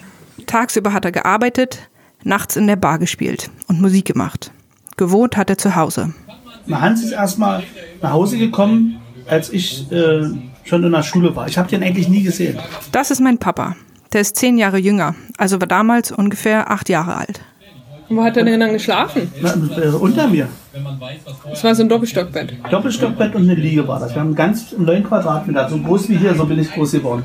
Tagsüber 0.46 0.94
hat 0.94 1.04
er 1.04 1.12
gearbeitet, 1.12 1.90
nachts 2.25 2.56
in 2.56 2.66
der 2.66 2.76
Bar 2.76 2.98
gespielt 2.98 3.50
und 3.68 3.80
Musik 3.80 4.06
gemacht. 4.06 4.52
Gewohnt 4.96 5.37
hat 5.37 5.50
er 5.50 5.58
zu 5.58 5.76
Hause. 5.76 6.14
Hans 6.70 7.02
ist 7.02 7.12
erstmal 7.12 7.62
nach 8.02 8.12
Hause 8.12 8.37
gekommen, 8.38 9.00
als 9.26 9.50
ich 9.52 9.90
äh, 9.90 10.25
schon 10.64 10.84
in 10.84 10.92
der 10.92 11.02
Schule 11.02 11.34
war. 11.34 11.48
Ich 11.48 11.56
habe 11.56 11.68
den 11.68 11.82
eigentlich 11.82 12.08
nie 12.08 12.22
gesehen. 12.22 12.58
Das 12.92 13.10
ist 13.10 13.20
mein 13.20 13.38
Papa. 13.38 13.76
Der 14.12 14.22
ist 14.22 14.37
zehn 14.37 14.56
Jahre 14.56 14.78
jünger, 14.78 15.14
also 15.37 15.60
war 15.60 15.68
damals 15.68 16.12
ungefähr 16.12 16.70
acht 16.70 16.88
Jahre 16.88 17.16
alt. 17.16 17.40
Und 18.08 18.16
wo 18.16 18.25
hat 18.25 18.38
er 18.38 18.44
denn 18.44 18.58
dann 18.58 18.72
geschlafen? 18.72 19.30
Na, 19.42 19.52
äh, 19.76 19.88
unter 19.88 20.28
mir. 20.28 20.48
Das 21.50 21.62
war 21.62 21.75
so 21.75 21.82
ein 21.82 21.90
Doppelstockbett. 21.90 22.54
Doppelstockbett 22.70 23.34
und 23.34 23.42
eine 23.42 23.54
Liege 23.54 23.87
war 23.87 24.00
das. 24.00 24.14
Wir 24.14 24.22
haben 24.22 24.34
ganz 24.34 24.72
9 24.76 25.04
Quadratmeter, 25.04 25.68
so 25.68 25.78
groß 25.78 26.08
wie 26.08 26.16
hier, 26.16 26.34
so 26.34 26.46
bin 26.46 26.58
ich 26.58 26.72
groß 26.72 26.92
geworden. 26.92 27.25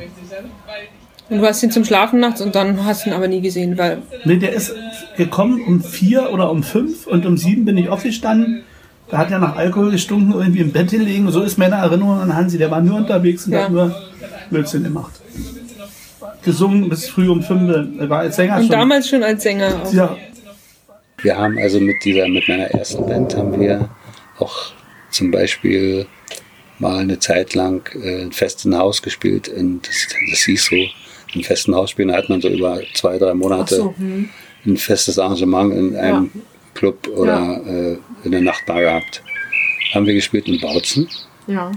Und 1.33 1.39
du 1.41 1.47
hast 1.47 1.63
ihn 1.63 1.71
zum 1.71 1.83
Schlafen 1.83 2.19
nachts 2.19 2.41
und 2.41 2.53
dann 2.53 2.85
hast 2.85 3.05
du 3.05 3.09
ihn 3.09 3.15
aber 3.15 3.27
nie 3.27 3.41
gesehen, 3.41 3.75
weil 3.77 4.03
Nee, 4.23 4.37
der 4.37 4.53
ist 4.53 4.73
gekommen 5.17 5.61
um 5.65 5.81
vier 5.81 6.31
oder 6.31 6.51
um 6.51 6.61
fünf 6.61 7.07
und 7.07 7.25
um 7.25 7.37
sieben 7.37 7.65
bin 7.65 7.75
ich 7.77 7.89
aufgestanden. 7.89 8.61
Da 9.09 9.17
hat 9.17 9.31
er 9.31 9.39
nach 9.39 9.55
Alkohol 9.55 9.89
gestunken, 9.91 10.31
irgendwie 10.33 10.59
im 10.61 10.71
Bett 10.71 10.91
gelegen. 10.91 11.29
So 11.31 11.41
ist 11.41 11.57
meine 11.57 11.75
Erinnerung 11.75 12.19
an 12.19 12.35
Hansi. 12.35 12.57
Der 12.59 12.69
war 12.69 12.81
nur 12.81 12.97
unterwegs 12.97 13.47
und 13.47 13.53
Ja. 13.53 13.63
hat 13.63 13.71
nur 13.71 13.95
Blödsinn 14.51 14.83
gemacht. 14.83 15.13
Gesungen 16.43 16.89
bis 16.89 17.07
früh 17.09 17.29
um 17.29 17.41
fünf. 17.41 17.69
Er 17.99 18.09
war 18.09 18.19
als 18.19 18.35
Sänger 18.35 18.57
und 18.57 18.63
schon. 18.63 18.71
damals 18.71 19.09
schon 19.09 19.23
als 19.23 19.41
Sänger. 19.43 19.81
Auch. 19.83 19.93
ja, 19.93 20.15
Wir 21.21 21.37
haben 21.37 21.57
also 21.57 21.79
mit 21.79 21.95
dieser, 22.05 22.27
mit 22.27 22.47
meiner 22.47 22.65
ersten 22.65 23.05
Band 23.05 23.35
haben 23.35 23.59
wir 23.59 23.89
auch 24.39 24.55
zum 25.09 25.31
Beispiel 25.31 26.05
mal 26.79 26.99
eine 26.99 27.17
Zeit 27.19 27.53
lang 27.55 27.89
äh, 27.95 28.23
ein 28.23 28.31
festen 28.31 28.77
Haus 28.77 29.01
gespielt. 29.01 29.47
In, 29.47 29.81
das, 29.81 30.07
das 30.31 30.39
hieß 30.41 30.65
so, 30.65 30.75
ein 31.35 31.43
festen 31.43 31.75
Haus 31.75 31.91
spielen, 31.91 32.09
da 32.09 32.15
hat 32.15 32.29
man 32.29 32.41
so 32.41 32.47
über 32.49 32.81
zwei, 32.93 33.17
drei 33.17 33.33
Monate 33.33 33.75
so, 33.75 33.95
hm. 33.97 34.29
ein 34.65 34.77
festes 34.77 35.19
Arrangement 35.19 35.73
in 35.73 35.95
einem 35.95 36.31
Club 36.73 37.07
oder 37.07 37.61
äh, 37.65 37.97
in 38.23 38.31
der 38.31 38.41
Nachtbar 38.41 38.81
gehabt. 38.81 39.23
Haben 39.93 40.05
wir 40.05 40.13
gespielt 40.13 40.47
in 40.47 40.59
Bautzen, 40.59 41.07
Ja. 41.47 41.71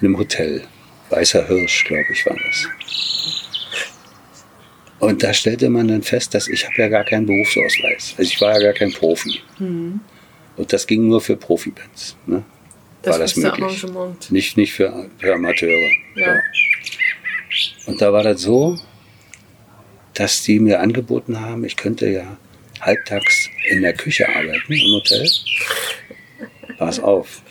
in 0.00 0.06
einem 0.06 0.18
Hotel. 0.18 0.62
Weißer 1.10 1.46
Hirsch, 1.46 1.84
glaube 1.84 2.06
ich, 2.10 2.26
war 2.26 2.36
das. 2.36 2.68
Und 4.98 5.22
da 5.22 5.34
stellte 5.34 5.68
man 5.68 5.88
dann 5.88 6.02
fest, 6.02 6.32
dass 6.34 6.48
ich 6.48 6.64
habe 6.64 6.74
ja 6.78 6.88
gar 6.88 7.04
keinen 7.04 7.26
Berufsausweis. 7.26 8.14
Also 8.16 8.22
ich 8.22 8.40
war 8.40 8.52
ja 8.54 8.66
gar 8.66 8.72
kein 8.72 8.92
Profi. 8.92 9.40
Und 10.56 10.72
das 10.72 10.86
ging 10.86 11.08
nur 11.08 11.20
für 11.20 11.36
Profibands. 11.36 12.16
Ne? 12.26 12.44
Das 13.02 13.14
war 13.14 13.18
das 13.18 13.36
möglich. 13.36 13.84
Nicht, 14.30 14.56
nicht 14.56 14.72
für, 14.72 15.06
für 15.18 15.34
Amateure. 15.34 15.90
Ja. 16.14 16.36
Und 17.86 18.00
da 18.00 18.12
war 18.12 18.22
das 18.22 18.42
so, 18.42 18.78
dass 20.14 20.42
die 20.42 20.58
mir 20.58 20.80
angeboten 20.80 21.40
haben, 21.40 21.64
ich 21.64 21.76
könnte 21.76 22.08
ja 22.08 22.36
halbtags 22.80 23.48
in 23.70 23.82
der 23.82 23.94
Küche 23.94 24.28
arbeiten 24.28 24.72
im 24.72 24.94
Hotel. 24.94 25.28
Pass 26.78 27.00
auf, 27.00 27.42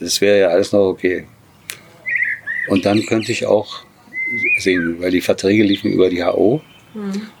das 0.00 0.20
wäre 0.20 0.40
ja 0.40 0.48
alles 0.48 0.72
noch 0.72 0.88
okay. 0.88 1.26
Und 2.68 2.86
dann 2.86 3.04
könnte 3.04 3.30
ich 3.30 3.46
auch 3.46 3.84
singen, 4.58 5.00
weil 5.00 5.10
die 5.10 5.20
Verträge 5.20 5.62
liefen 5.62 5.92
über 5.92 6.08
die 6.08 6.24
HO. 6.24 6.62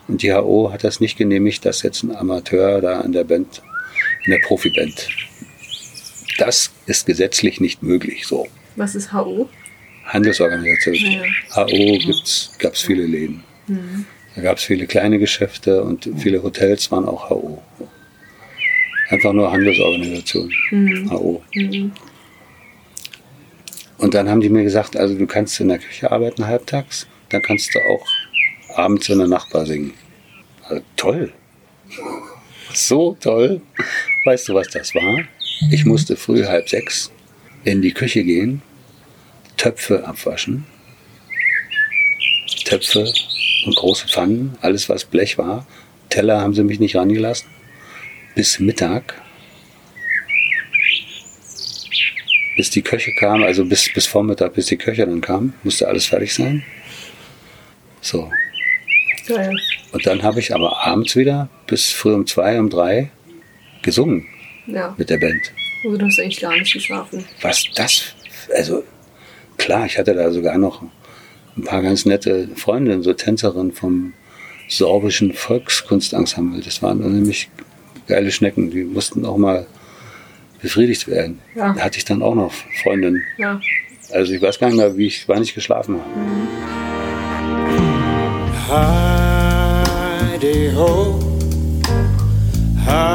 Und 0.08 0.22
die 0.22 0.32
HO 0.32 0.72
hat 0.72 0.84
das 0.84 1.00
nicht 1.00 1.16
genehmigt, 1.16 1.64
dass 1.64 1.82
jetzt 1.82 2.02
ein 2.02 2.14
Amateur 2.14 2.80
da 2.80 3.00
in 3.02 3.12
der 3.12 3.24
Band, 3.24 3.62
in 4.24 4.32
der 4.32 4.40
Profiband. 4.40 5.08
Das 6.38 6.72
ist 6.86 7.06
gesetzlich 7.06 7.60
nicht 7.60 7.82
möglich 7.82 8.26
so. 8.26 8.48
Was 8.76 8.94
ist 8.96 9.12
HO? 9.12 9.48
Handelsorganisation. 10.06 11.12
Ja. 11.12 11.22
HO 11.54 11.98
gab 12.58 12.74
es 12.74 12.82
viele 12.82 13.06
Läden. 13.06 13.44
Da 14.34 14.42
gab 14.42 14.58
es 14.58 14.64
viele 14.64 14.86
kleine 14.86 15.18
Geschäfte 15.18 15.82
und 15.82 16.08
viele 16.16 16.42
Hotels 16.42 16.90
waren 16.90 17.06
auch 17.06 17.30
HO. 17.30 17.62
Einfach 19.08 19.32
nur 19.32 19.50
Handelsorganisation. 19.52 20.52
HO. 21.10 21.42
Und 23.98 24.14
dann 24.14 24.28
haben 24.28 24.40
die 24.40 24.48
mir 24.48 24.64
gesagt, 24.64 24.96
also 24.96 25.14
du 25.16 25.26
kannst 25.26 25.60
in 25.60 25.68
der 25.68 25.78
Küche 25.78 26.10
arbeiten 26.10 26.46
halbtags, 26.46 27.06
dann 27.30 27.42
kannst 27.42 27.74
du 27.74 27.78
auch 27.78 28.06
abends 28.76 29.08
in 29.08 29.18
der 29.18 29.28
Nachbar 29.28 29.66
singen. 29.66 29.94
Also, 30.68 30.82
toll. 30.96 31.32
So 32.72 33.16
toll. 33.20 33.60
Weißt 34.24 34.48
du, 34.48 34.54
was 34.54 34.66
das 34.66 34.92
war? 34.96 35.20
Ich 35.70 35.84
musste 35.84 36.16
früh 36.16 36.44
halb 36.44 36.68
sechs 36.68 37.12
in 37.62 37.82
die 37.82 37.92
Küche 37.92 38.24
gehen, 38.24 38.62
Töpfe 39.56 40.04
abwaschen. 40.04 40.66
Töpfe 42.64 43.12
und 43.66 43.76
große 43.76 44.08
Pfannen, 44.08 44.56
alles 44.60 44.88
was 44.88 45.04
Blech 45.04 45.38
war. 45.38 45.66
Teller 46.10 46.40
haben 46.40 46.54
sie 46.54 46.62
mich 46.64 46.80
nicht 46.80 46.96
rangelassen. 46.96 47.48
Bis 48.34 48.58
Mittag. 48.58 49.14
Bis 52.56 52.70
die 52.70 52.82
Köche 52.82 53.12
kamen, 53.18 53.42
also 53.42 53.64
bis, 53.64 53.92
bis 53.92 54.06
Vormittag, 54.06 54.54
bis 54.54 54.66
die 54.66 54.76
Köche 54.76 55.04
dann 55.06 55.20
kamen, 55.20 55.54
musste 55.64 55.88
alles 55.88 56.06
fertig 56.06 56.32
sein. 56.34 56.62
So. 58.00 58.30
Geil. 59.26 59.50
Und 59.92 60.06
dann 60.06 60.22
habe 60.22 60.38
ich 60.38 60.54
aber 60.54 60.84
abends 60.86 61.16
wieder 61.16 61.48
bis 61.66 61.90
früh 61.90 62.12
um 62.14 62.26
zwei, 62.26 62.58
um 62.60 62.70
drei 62.70 63.10
gesungen 63.82 64.26
Ja. 64.66 64.94
mit 64.98 65.10
der 65.10 65.18
Band. 65.18 65.40
Also 65.84 65.96
du 65.96 66.06
hast 66.06 66.18
eigentlich 66.20 66.40
gar 66.40 66.56
nicht 66.56 66.72
geschlafen. 66.72 67.24
was 67.42 67.64
das, 67.74 68.14
also 68.56 68.84
klar, 69.58 69.86
ich 69.86 69.98
hatte 69.98 70.14
da 70.14 70.30
sogar 70.30 70.56
noch 70.58 70.82
ein 71.56 71.64
paar 71.64 71.82
ganz 71.82 72.04
nette 72.04 72.48
Freundinnen, 72.56 73.02
so 73.02 73.12
Tänzerinnen 73.12 73.72
vom 73.72 74.12
sorbischen 74.68 75.32
Volkskunstensemble. 75.32 76.60
Das 76.60 76.82
waren 76.82 76.98
nämlich 76.98 77.48
geile 78.06 78.30
Schnecken, 78.30 78.70
die 78.70 78.84
mussten 78.84 79.24
auch 79.24 79.36
mal 79.36 79.66
befriedigt 80.62 81.08
werden. 81.08 81.40
Ja. 81.54 81.72
Da 81.74 81.82
hatte 81.82 81.98
ich 81.98 82.04
dann 82.04 82.22
auch 82.22 82.34
noch 82.34 82.52
Freundinnen. 82.82 83.22
Ja. 83.36 83.60
Also 84.12 84.32
ich 84.32 84.42
weiß 84.42 84.58
gar 84.58 84.68
nicht 84.68 84.76
mehr, 84.76 84.96
wie 84.96 85.06
ich, 85.06 85.28
wann 85.28 85.42
ich 85.42 85.54
geschlafen 85.54 86.00
habe. 86.00 86.10
Heidi 90.30 90.70
ho, 90.74 91.20
Heidi 92.86 93.13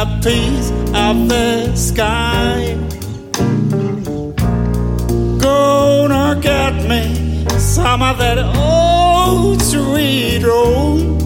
a 0.00 0.06
piece 0.22 0.70
of 0.94 1.28
the 1.28 1.76
sky. 1.76 2.74
Gonna 5.38 6.40
get 6.40 6.72
me 6.88 7.44
some 7.58 8.00
of 8.02 8.16
that 8.16 8.38
old 8.56 9.60
sweet 9.60 10.42
room. 10.42 11.18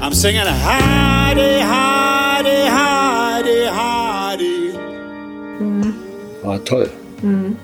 I'm 0.00 0.14
singing 0.14 0.46
Heidi, 0.46 1.58
Heidi, 1.72 2.58
Heidi, 2.78 3.60
Heidi. 3.78 4.54
War 6.44 6.64
toll. 6.64 6.88
Mhm. 7.22 7.56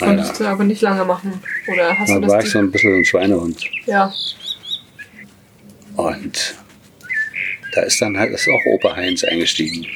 Konntest 0.00 0.40
du 0.40 0.46
aber 0.48 0.64
nicht 0.64 0.82
lange 0.82 1.04
machen. 1.04 1.40
Oder 1.72 1.96
hast 1.96 2.08
Da 2.10 2.14
du 2.16 2.20
das 2.22 2.32
war 2.32 2.42
ich 2.42 2.50
so 2.50 2.58
ein 2.58 2.72
bisschen 2.72 2.94
ein 2.94 3.04
Schweinehund. 3.04 3.56
Ja. 3.86 4.12
Und 5.96 6.56
da 7.74 7.82
ist 7.82 8.00
dann 8.00 8.16
halt 8.18 8.32
ist 8.32 8.48
auch 8.48 8.64
Opa 8.66 8.96
Heinz 8.96 9.24
eingestiegen. 9.24 9.86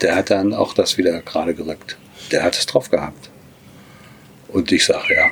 Der 0.00 0.16
hat 0.16 0.30
dann 0.30 0.54
auch 0.54 0.74
das 0.74 0.98
wieder 0.98 1.20
gerade 1.22 1.54
gerückt. 1.54 1.96
Der 2.32 2.42
hat 2.42 2.56
es 2.56 2.66
drauf 2.66 2.90
gehabt. 2.90 3.30
Und 4.48 4.72
ich 4.72 4.84
sage, 4.84 5.14
ja, 5.14 5.30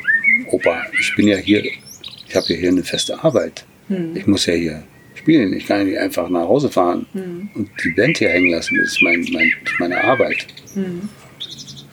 Opa, 0.51 0.83
ich 0.99 1.15
bin 1.17 1.29
ja 1.29 1.37
hier, 1.37 1.65
ich 1.65 2.37
habe 2.37 2.47
ja 2.49 2.57
hier 2.57 2.69
eine 2.71 2.85
feste 2.85 3.23
Arbeit. 3.23 3.65
Hm. 3.89 4.17
Ich 4.17 4.27
muss 4.27 4.47
ja 4.47 4.55
hier 4.55 4.83
spielen. 5.15 5.53
Ich 5.55 5.67
kann 5.67 5.79
ja 5.79 5.85
nicht 5.85 5.99
einfach 5.99 6.29
nach 6.29 6.49
Hause 6.49 6.71
fahren 6.71 7.07
Hm. 7.13 7.49
und 7.55 7.71
die 7.83 7.91
Band 7.91 8.19
hier 8.19 8.31
hängen 8.31 8.51
lassen. 8.51 8.77
Das 8.79 8.93
ist 8.93 9.03
mein, 9.03 9.27
mein, 9.33 9.53
meine 9.79 10.03
Arbeit. 10.03 10.47
Hm. 10.75 11.09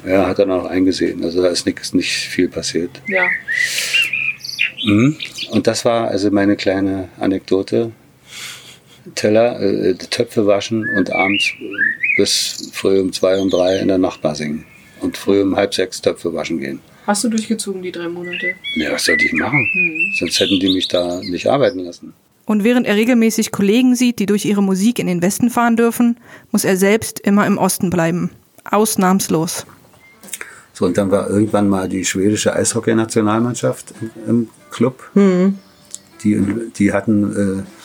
Ja, 0.05 0.27
hat 0.27 0.39
er 0.39 0.45
dann 0.45 0.59
auch 0.59 0.65
eingesehen. 0.65 1.23
Also 1.23 1.41
da 1.41 1.50
ist 1.50 1.65
nichts, 1.65 1.93
nicht 1.93 2.11
viel 2.11 2.50
passiert. 2.50 2.89
Ja. 3.07 3.27
Mhm. 4.83 5.15
Und 5.51 5.67
das 5.67 5.85
war 5.85 6.07
also 6.07 6.31
meine 6.31 6.55
kleine 6.55 7.09
Anekdote. 7.19 7.91
Teller, 9.15 9.60
äh, 9.60 9.96
Töpfe 9.96 10.46
waschen 10.46 10.88
und 10.96 11.12
abends 11.12 11.51
äh, 11.60 12.17
bis 12.17 12.72
früh 12.74 13.00
um 13.00 13.12
zwei 13.12 13.39
und 13.39 13.51
drei 13.51 13.77
in 13.77 13.88
der 13.88 13.98
Nachtbar 13.98 14.36
singen. 14.36 14.65
Und 15.00 15.17
früh 15.17 15.41
um 15.41 15.55
halb 15.55 15.74
sechs 15.74 16.01
Töpfe 16.01 16.34
waschen 16.34 16.60
gehen. 16.60 16.79
Hast 17.08 17.24
du 17.24 17.29
durchgezogen 17.29 17.81
die 17.81 17.91
drei 17.91 18.08
Monate? 18.08 18.53
Ja, 18.75 18.91
was 18.91 19.05
sollte 19.05 19.25
ich 19.25 19.34
machen? 19.34 19.67
Hm. 19.74 20.13
Sonst 20.20 20.39
hätten 20.39 20.60
die 20.60 20.72
mich 20.72 20.88
da 20.88 21.20
nicht 21.22 21.48
arbeiten 21.48 21.79
lassen. 21.79 22.13
Und 22.46 22.63
während 22.63 22.86
er 22.86 22.96
regelmäßig 22.96 23.51
Kollegen 23.51 23.96
sieht, 23.96 24.20
die 24.20 24.25
durch 24.25 24.46
ihre 24.46 24.62
Musik 24.62 25.00
in 25.00 25.08
den 25.08 25.22
Westen 25.22 25.50
fahren 25.50 25.75
dürfen, 25.75 26.17
muss 26.51 26.63
er 26.63 26.77
selbst 26.77 27.20
immer 27.20 27.48
im 27.48 27.58
Osten 27.58 27.89
bleiben. 27.89 28.29
Ausnahmslos. 28.70 29.65
So, 30.74 30.86
und 30.86 30.98
dann 30.98 31.10
war 31.12 31.29
irgendwann 31.29 31.70
mal 31.70 31.89
die 31.89 32.05
schwedische 32.05 32.53
Eishockey-Nationalmannschaft 32.53 33.93
im, 34.01 34.12
im 34.27 34.50
Club. 34.70 35.10
Hm. 35.13 35.58
Die, 36.24 36.39
die 36.77 36.93
hatten 36.93 37.63
äh, 37.63 37.80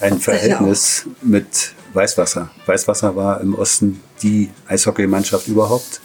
ein 0.00 0.18
Verhältnis 0.18 1.06
mit 1.22 1.72
Weißwasser. 1.94 2.50
Weißwasser 2.66 3.16
war 3.16 3.40
im 3.40 3.54
Osten 3.54 4.00
die 4.22 4.50
Eishockeymannschaft 4.68 5.48
überhaupt. 5.48 6.00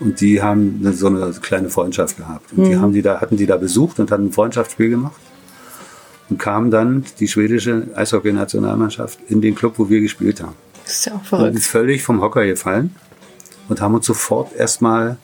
Und 0.00 0.20
die 0.20 0.42
haben 0.42 0.80
so 0.92 1.06
eine 1.06 1.30
kleine 1.40 1.70
Freundschaft 1.70 2.16
gehabt. 2.16 2.52
Und 2.52 2.64
die 2.64 2.74
Mhm. 2.74 2.80
haben 2.80 2.92
die 2.92 3.02
da, 3.02 3.20
hatten 3.20 3.36
die 3.36 3.46
da 3.46 3.56
besucht 3.56 3.98
und 4.00 4.10
hatten 4.10 4.26
ein 4.26 4.32
Freundschaftsspiel 4.32 4.90
gemacht. 4.90 5.20
Und 6.30 6.38
kam 6.38 6.70
dann 6.70 7.04
die 7.20 7.28
schwedische 7.28 7.86
Eishockey-Nationalmannschaft 7.94 9.18
in 9.28 9.40
den 9.40 9.54
Club, 9.54 9.74
wo 9.78 9.88
wir 9.90 10.00
gespielt 10.00 10.40
haben. 10.42 10.54
Das 10.84 10.94
ist 10.94 11.06
ja 11.06 11.12
auch 11.12 11.16
Und 11.18 11.24
verrückt. 11.26 11.52
sind 11.54 11.64
völlig 11.64 12.02
vom 12.02 12.20
Hocker 12.20 12.44
gefallen 12.46 12.94
und 13.68 13.80
haben 13.80 13.94
uns 13.94 14.06
sofort 14.06 14.54
erstmal 14.54 15.16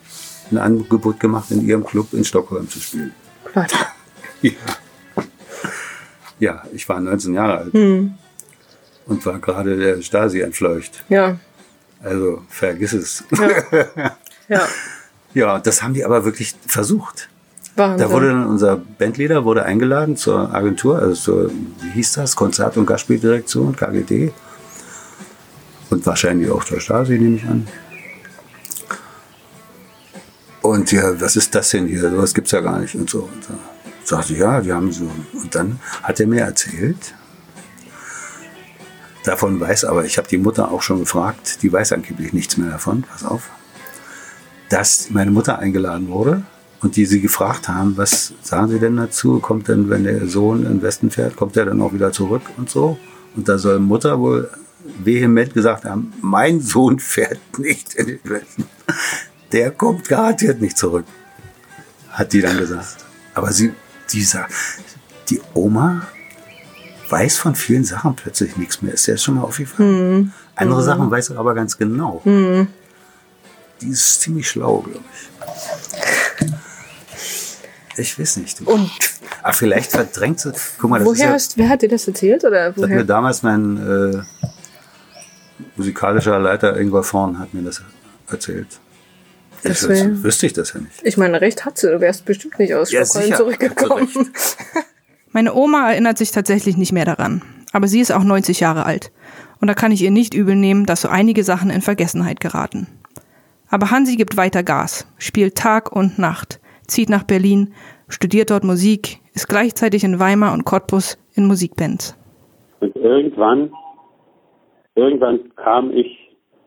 ein 0.51 0.59
Angebot 0.59 1.19
gemacht, 1.21 1.51
in 1.51 1.67
ihrem 1.67 1.85
Club 1.85 2.13
in 2.13 2.25
Stockholm 2.25 2.69
zu 2.69 2.81
spielen. 2.81 3.13
Warte. 3.55 3.77
Ja. 4.43 4.53
Ja, 6.41 6.63
ich 6.73 6.89
war 6.89 6.99
19 7.01 7.35
Jahre 7.35 7.59
alt 7.59 7.73
Hm. 7.73 8.15
und 9.07 9.25
war 9.27 9.39
gerade 9.39 9.77
der 9.77 10.03
Stasi 10.03 10.41
entfleucht. 10.41 11.05
Ja. 11.09 11.39
Also 12.03 12.43
vergiss 12.49 12.93
es. 12.95 13.25
Ja. 13.39 14.17
Ja. 14.49 14.67
ja, 15.33 15.59
das 15.61 15.81
haben 15.81 15.95
die 15.95 16.05
aber 16.05 16.25
wirklich 16.25 16.57
versucht. 16.67 17.29
Wahnsinn. 17.77 18.09
Da 18.09 18.13
wurde 18.13 18.31
dann 18.31 18.47
unser 18.49 18.77
Bandleader 18.77 19.45
wurde 19.45 19.63
eingeladen 19.65 20.17
zur 20.17 20.53
Agentur, 20.53 20.99
also 20.99 21.15
zur, 21.15 21.51
wie 21.83 21.91
hieß 21.95 22.15
das, 22.15 22.35
Konzert- 22.35 22.77
und 22.77 22.85
Gastspieldirektion, 22.85 23.77
KGD. 23.77 24.33
Und 25.91 26.05
wahrscheinlich 26.05 26.51
auch 26.51 26.65
zur 26.65 26.81
Stasi, 26.81 27.17
nehme 27.17 27.37
ich 27.37 27.45
an. 27.45 27.69
Und 30.63 30.91
ja, 30.93 31.21
was 31.21 31.37
ist 31.37 31.55
das 31.55 31.71
denn 31.71 31.87
hier? 31.87 32.11
Sowas 32.11 32.35
gibt's 32.35 32.51
ja 32.51 32.61
gar 32.61 32.81
nicht 32.81 32.95
und 32.95 33.09
so. 33.09 33.21
Und 33.33 33.45
so. 33.45 33.55
Sagte 34.11 34.35
ja, 34.35 34.61
die 34.61 34.73
haben 34.73 34.91
so. 34.91 35.09
Und 35.35 35.55
dann 35.55 35.79
hat 36.03 36.19
er 36.19 36.27
mir 36.27 36.41
erzählt, 36.41 37.15
davon 39.23 39.61
weiß 39.61 39.85
aber, 39.85 40.05
ich 40.05 40.19
habe 40.19 40.27
die 40.27 40.37
Mutter 40.37 40.73
auch 40.73 40.83
schon 40.83 40.99
gefragt, 40.99 41.63
die 41.63 41.73
weiß 41.73 41.93
angeblich 41.93 42.33
nichts 42.33 42.57
mehr 42.57 42.71
davon, 42.71 43.03
pass 43.03 43.25
auf, 43.25 43.49
dass 44.69 45.11
meine 45.11 45.31
Mutter 45.31 45.61
eingeladen 45.61 46.09
wurde 46.09 46.43
und 46.81 46.97
die 46.97 47.07
sie 47.07 47.21
gefragt 47.21 47.69
haben, 47.69 47.97
was 47.97 48.35
sagen 48.43 48.67
sie 48.71 48.81
denn 48.81 48.97
dazu? 48.97 49.39
Kommt 49.39 49.69
denn, 49.69 49.89
wenn 49.91 50.03
der 50.03 50.27
Sohn 50.27 50.65
in 50.65 50.79
den 50.79 50.83
Westen 50.83 51.13
fährt, 51.13 51.37
kommt 51.37 51.57
er 51.57 51.67
dann 51.67 51.81
auch 51.81 51.93
wieder 51.93 52.11
zurück 52.11 52.43
und 52.57 52.69
so? 52.69 52.99
Und 53.37 53.49
da 53.49 53.59
soll 53.59 53.79
Mutter 53.79 54.19
wohl 54.19 54.51
vehement 55.05 55.55
gesagt 55.55 55.85
haben, 55.85 56.13
mein 56.21 56.61
Sohn 56.61 56.99
fährt 56.99 57.61
nicht 57.61 57.95
in 57.95 58.09
den 58.09 58.21
Westen. 58.25 58.67
Der 59.53 59.71
kommt 59.71 60.09
garantiert 60.09 60.61
nicht 60.61 60.77
zurück, 60.77 61.05
hat 62.11 62.33
die 62.33 62.41
dann 62.41 62.59
gesagt. 62.59 62.97
Aber 63.35 63.53
sie, 63.53 63.73
dieser, 64.13 64.47
die 65.29 65.41
Oma 65.55 66.07
weiß 67.09 67.39
von 67.39 67.55
vielen 67.55 67.85
Sachen 67.85 68.15
plötzlich 68.15 68.57
nichts 68.57 68.83
mehr. 68.83 68.95
Ist 68.95 69.09
das 69.09 69.23
schon 69.23 69.37
mal 69.37 69.43
aufgefallen? 69.43 69.89
Hm. 69.89 70.33
Andere 70.55 70.79
Hm. 70.79 70.85
Sachen 70.85 71.11
weiß 71.11 71.31
er 71.31 71.39
aber 71.39 71.55
ganz 71.55 71.77
genau. 71.77 72.21
Hm. 72.25 72.69
Die 73.81 73.89
ist 73.89 74.21
ziemlich 74.21 74.49
schlau, 74.49 74.79
glaube 74.79 75.01
ich. 75.13 76.51
Ich 77.97 78.19
weiß 78.19 78.37
nicht. 78.39 78.61
Und 78.63 78.91
Aber 79.43 79.53
vielleicht 79.53 79.91
verdrängt 79.91 80.41
sie. 80.41 80.53
Guck 80.79 80.91
mal, 80.91 80.99
das 81.01 81.09
ist 81.09 81.15
woher 81.15 81.27
ja, 81.29 81.33
hast, 81.33 81.59
wer 81.59 81.69
hat 81.69 81.83
dir 81.83 81.89
das 81.89 82.07
erzählt? 82.07 82.45
Oder 82.45 82.71
das 82.73 82.83
hat 82.83 82.89
mir 82.89 82.97
woher? 82.97 83.05
damals 83.05 83.43
mein 83.43 83.77
äh, 83.77 84.47
musikalischer 85.77 86.39
Leiter 86.39 86.79
Ingvar 86.79 87.03
Vorn 87.03 87.39
hat 87.39 87.53
mir 87.53 87.63
das 87.63 87.83
erzählt. 88.31 88.79
Das 89.63 89.89
wüs- 89.89 90.23
wüsste 90.23 90.47
ich 90.47 90.53
das 90.53 90.73
ja 90.73 90.81
nicht. 90.81 91.01
Ich 91.05 91.17
meine, 91.17 91.41
recht 91.41 91.65
hat 91.65 91.79
sie. 91.79 91.91
Du 91.91 92.01
wärst 92.01 92.25
bestimmt 92.25 92.59
nicht 92.59 92.75
aus 92.75 92.91
Ja, 92.93 93.05
Stockholm 93.05 93.35
zurückgekommen. 93.35 94.09
Meine 95.33 95.55
Oma 95.55 95.91
erinnert 95.91 96.19
sich 96.19 96.33
tatsächlich 96.33 96.77
nicht 96.77 96.93
mehr 96.93 97.05
daran. 97.05 97.43
Aber 97.73 97.87
sie 97.87 98.01
ist 98.01 98.11
auch 98.13 98.25
90 98.25 98.61
Jahre 98.61 98.85
alt. 98.85 99.13
Und 99.61 99.69
da 99.69 99.75
kann 99.75 99.93
ich 99.93 100.03
ihr 100.03 100.11
nicht 100.11 100.35
übel 100.35 100.57
nehmen, 100.57 100.87
dass 100.87 101.03
so 101.03 101.09
einige 101.09 101.45
Sachen 101.45 101.71
in 101.71 101.83
Vergessenheit 101.83 102.41
geraten. 102.41 102.87
Aber 103.69 103.91
Hansi 103.93 104.17
gibt 104.17 104.37
weiter 104.37 104.63
Gas, 104.65 105.07
spielt 105.19 105.55
Tag 105.57 105.93
und 105.93 106.19
Nacht, 106.19 106.59
zieht 106.89 107.09
nach 107.09 107.23
Berlin, 107.23 107.73
studiert 108.09 108.51
dort 108.51 108.65
Musik, 108.65 109.21
ist 109.35 109.49
gleichzeitig 109.49 110.03
in 110.03 110.19
Weimar 110.19 110.53
und 110.53 110.65
Cottbus 110.65 111.19
in 111.35 111.47
Musikbands. 111.47 112.17
Und 112.81 112.97
irgendwann, 112.97 113.71
irgendwann 114.97 115.39
kam 115.55 115.93
ich 115.93 116.17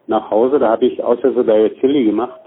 nach 0.08 0.30
Hause, 0.30 0.60
da 0.60 0.70
habe 0.70 0.86
ich 0.86 1.04
außer 1.04 1.34
so 1.34 1.44
bei 1.44 1.70
Philly 1.82 2.06
gemacht. 2.06 2.40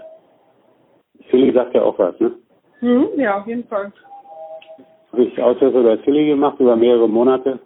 Philly 1.37 1.53
sagt 1.53 1.75
ja 1.75 1.83
auch 1.83 1.99
was, 1.99 2.19
ne? 2.19 2.31
Hm, 2.79 3.09
ja, 3.15 3.39
auf 3.39 3.45
jeden 3.45 3.63
Fall. 3.65 3.91
Habe 5.11 5.23
ich 5.23 5.35
so 5.35 5.83
bei 5.83 5.97
Philly 5.99 6.27
gemacht 6.27 6.59
über 6.59 6.75
mehrere 6.75 7.07
Monate. 7.07 7.59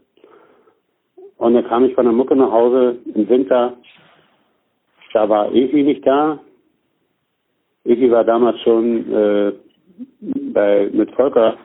Und 1.37 1.53
dann 1.53 1.65
kam 1.67 1.85
ich 1.85 1.95
von 1.95 2.03
der 2.03 2.13
Mucke 2.13 2.35
nach 2.35 2.51
Hause 2.51 2.97
im 3.15 3.29
Winter. 3.29 3.77
Da 5.13 5.29
war 5.29 5.51
Evi 5.53 5.83
nicht 5.83 6.05
da. 6.05 6.39
Evi 7.85 8.11
war 8.11 8.25
damals 8.25 8.59
schon 8.59 9.13
äh, 9.13 9.53
bei, 10.53 10.89
mit 10.91 11.11
Volker 11.11 11.55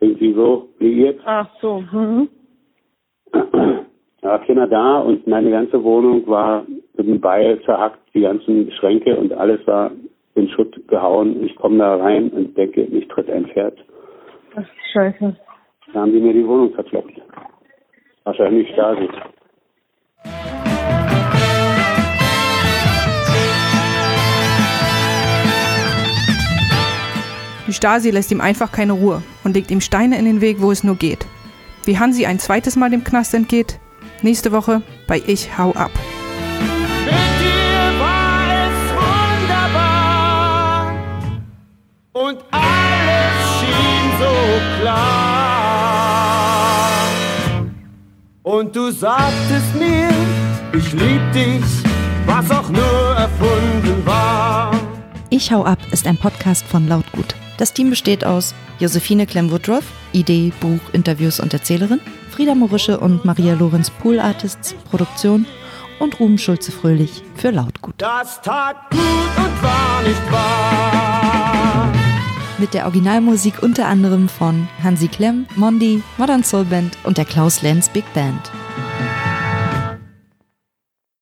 irgendwie 0.00 0.32
so 0.32 0.68
liiert. 0.78 1.20
Ach 1.26 1.48
so. 1.60 1.82
Mhm. 1.92 2.28
Da 4.22 4.28
war 4.30 4.38
keiner 4.44 4.66
da 4.66 5.00
und 5.00 5.26
meine 5.26 5.50
ganze 5.50 5.82
Wohnung 5.84 6.26
war 6.26 6.64
mit 6.96 7.06
dem 7.06 7.20
Beil 7.20 7.60
zerhackt, 7.62 8.00
die 8.14 8.22
ganzen 8.22 8.70
Schränke 8.72 9.16
und 9.16 9.32
alles 9.34 9.64
war 9.66 9.90
in 10.36 10.48
Schutt 10.50 10.76
gehauen. 10.88 11.42
Ich 11.44 11.56
komme 11.56 11.78
da 11.78 11.96
rein 11.96 12.30
und 12.30 12.56
denke, 12.56 12.86
mich 12.90 13.08
tritt 13.08 13.30
ein 13.30 13.46
Pferd. 13.46 13.76
Das 14.54 14.64
ist 14.64 14.92
scheiße. 14.92 15.36
Da 15.92 16.00
haben 16.00 16.12
die 16.12 16.20
mir 16.20 16.32
die 16.32 16.46
Wohnung 16.46 16.72
verkloppt. 16.74 17.20
Wahrscheinlich 18.24 18.68
Stasi. 18.72 19.08
Die 27.66 27.72
Stasi 27.72 28.10
lässt 28.10 28.30
ihm 28.30 28.40
einfach 28.40 28.70
keine 28.70 28.92
Ruhe 28.92 29.22
und 29.42 29.54
legt 29.54 29.70
ihm 29.70 29.80
Steine 29.80 30.18
in 30.18 30.24
den 30.24 30.40
Weg, 30.40 30.60
wo 30.60 30.70
es 30.70 30.84
nur 30.84 30.96
geht. 30.96 31.26
Wie 31.84 31.98
Hansi 31.98 32.26
ein 32.26 32.38
zweites 32.38 32.76
Mal 32.76 32.90
dem 32.90 33.04
Knast 33.04 33.34
entgeht, 33.34 33.80
nächste 34.22 34.52
Woche 34.52 34.82
bei 35.08 35.20
Ich 35.26 35.58
hau 35.58 35.70
ab. 35.72 35.90
Und 48.66 48.74
du 48.74 48.90
sagtest 48.90 49.76
mir, 49.78 50.08
Ich 50.76 50.92
lieb 50.92 51.22
dich, 51.32 51.62
was 52.26 52.50
auch 52.50 52.68
nur 52.68 53.14
erfunden 53.16 54.04
war. 54.04 54.72
Ich 55.30 55.52
hau 55.52 55.64
ab 55.64 55.78
ist 55.92 56.04
ein 56.04 56.16
Podcast 56.16 56.66
von 56.66 56.88
Lautgut. 56.88 57.36
Das 57.58 57.72
Team 57.72 57.90
besteht 57.90 58.24
aus 58.24 58.56
Josephine 58.80 59.24
Clem-Woodruff, 59.24 59.84
Idee, 60.10 60.52
Buch, 60.58 60.80
Interviews 60.92 61.38
und 61.38 61.54
Erzählerin, 61.54 62.00
Frieda 62.32 62.56
Morische 62.56 62.98
und 62.98 63.24
Maria 63.24 63.54
Lorenz 63.54 63.88
Pool 63.88 64.18
Artists, 64.18 64.74
Produktion 64.90 65.46
und 66.00 66.18
Ruben 66.18 66.36
Schulze-Fröhlich 66.36 67.22
für 67.36 67.52
Lautgut. 67.52 67.94
Das 67.98 68.42
tat 68.42 68.90
gut 68.90 69.00
und 69.00 69.62
war 69.62 70.02
nicht 70.02 70.32
wahr. 70.32 70.95
Mit 72.58 72.72
der 72.72 72.84
Originalmusik 72.84 73.62
unter 73.62 73.86
anderem 73.86 74.30
von 74.30 74.66
Hansi 74.82 75.08
Klemm, 75.08 75.46
Mondi, 75.56 76.02
Modern 76.16 76.42
Soul 76.42 76.64
Band 76.64 76.96
und 77.04 77.18
der 77.18 77.26
Klaus 77.26 77.60
Lenz 77.60 77.90
Big 77.90 78.10
Band. 78.14 78.50